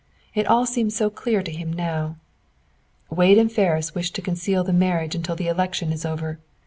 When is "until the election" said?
5.13-5.93